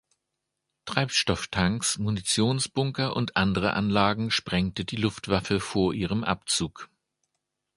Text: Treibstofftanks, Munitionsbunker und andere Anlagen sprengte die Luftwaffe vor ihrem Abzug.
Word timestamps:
Treibstofftanks, 0.85 1.99
Munitionsbunker 1.99 3.15
und 3.15 3.37
andere 3.37 3.75
Anlagen 3.75 4.31
sprengte 4.31 4.83
die 4.83 4.95
Luftwaffe 4.95 5.59
vor 5.59 5.93
ihrem 5.93 6.23
Abzug. 6.23 6.89